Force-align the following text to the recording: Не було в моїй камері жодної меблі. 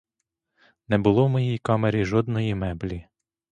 Не 0.87 0.97
було 0.97 1.25
в 1.25 1.29
моїй 1.29 1.57
камері 1.57 2.05
жодної 2.05 2.55
меблі. 2.55 3.07